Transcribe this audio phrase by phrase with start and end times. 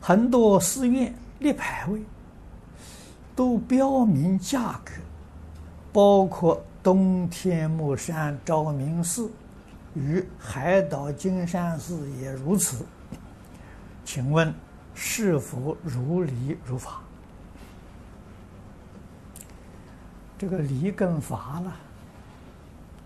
[0.00, 2.02] 很多寺院立牌位
[3.36, 4.92] 都标明价格，
[5.92, 9.30] 包括东天目山昭明寺
[9.94, 12.84] 与海岛金山寺也如此。
[14.04, 14.52] 请问
[14.94, 17.00] 是否如理如法？
[20.38, 21.76] 这个理跟法了，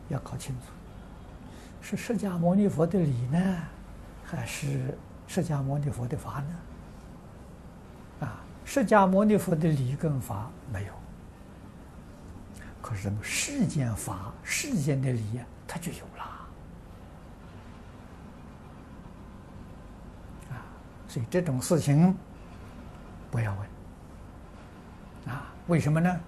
[0.08, 0.66] 要搞清楚，
[1.80, 3.58] 是释迦牟尼佛的理呢，
[4.24, 6.54] 还是释迦牟尼佛的法呢？
[8.64, 10.92] 释迦牟尼佛的理跟法没有，
[12.82, 16.24] 可是世间法、世间的理，它就有了。
[20.50, 20.64] 啊，
[21.06, 22.16] 所以这种事情
[23.30, 25.34] 不要问。
[25.34, 26.20] 啊，为什么呢？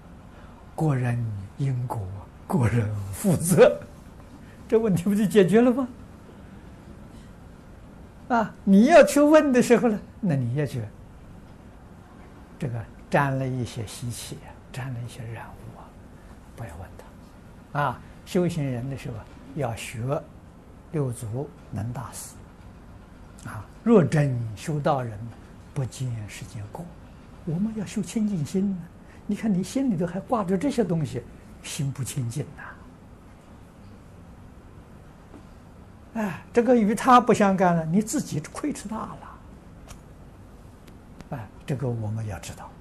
[0.75, 1.23] 个人
[1.57, 2.07] 因果，
[2.47, 3.79] 个人负责，
[4.67, 5.87] 这问题不就解决了吗？
[8.29, 10.81] 啊，你要去问的时候呢，那你要去。
[12.59, 14.37] 这个沾了一些习气，
[14.71, 15.85] 沾了一些染污啊，
[16.55, 17.79] 不要问他。
[17.79, 19.15] 啊，修行人的时候
[19.55, 20.01] 要学
[20.91, 22.35] 六祖能大师。
[23.47, 25.17] 啊，若真修道人，
[25.73, 26.83] 不见世间过。
[27.45, 28.77] 我们要修清净心呢。
[29.27, 31.21] 你看你心里头还挂着这些东西，
[31.61, 32.63] 心不清净呐。
[36.15, 39.36] 哎，这个与他不相干了，你自己亏吃大了。
[41.29, 42.71] 啊，这个我们要知道，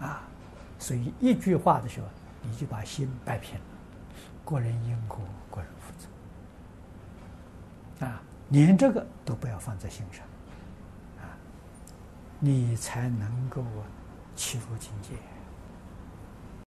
[0.00, 0.22] 啊，
[0.78, 2.06] 所以一句话的时候，
[2.42, 3.64] 你就把心摆平了，
[4.44, 5.18] 个人因果，
[5.50, 5.92] 个人负
[8.00, 10.24] 责，啊，连这个都不要放在心上，
[11.18, 11.36] 啊，
[12.38, 13.84] 你才能够啊
[14.34, 15.14] 起入境界。